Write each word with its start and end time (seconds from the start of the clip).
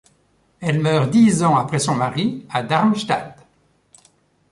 Elle 0.61 0.79
meurt 0.79 1.11
dix 1.11 1.43
ans 1.43 1.57
après 1.57 1.77
son 1.77 1.93
mari 1.93 2.43
à 2.49 2.63
Darmstadt. 2.63 3.35